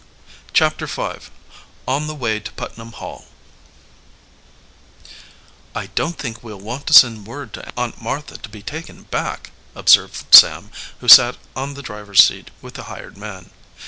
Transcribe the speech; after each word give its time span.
CHAPTER 0.51 0.87
V 0.87 1.29
ON 1.87 2.07
THE 2.07 2.15
WAY 2.15 2.39
TO 2.39 2.51
PUTNAM 2.53 2.93
HALL 2.93 3.25
"I 5.75 5.87
don't 5.93 6.17
think 6.17 6.43
we'll 6.43 6.57
want 6.59 6.87
to 6.87 6.93
send 6.93 7.27
word 7.27 7.53
to 7.53 7.71
Aunt 7.79 8.01
Martha 8.01 8.37
to 8.39 8.49
be 8.49 8.63
taken 8.63 9.03
back," 9.03 9.51
observed 9.75 10.33
Sam, 10.33 10.71
who 11.01 11.07
sat 11.07 11.37
on 11.55 11.75
the 11.75 11.83
driver's 11.83 12.23
seat 12.23 12.49
with 12.63 12.73
the 12.73 12.83
hired 12.85 13.15
man. 13.15 13.51